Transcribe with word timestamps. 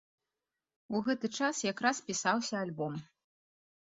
У 0.99 1.01
гэты 1.07 1.27
час 1.41 1.55
якраз 1.73 2.01
пісаўся 2.09 2.55
альбом. 2.65 2.93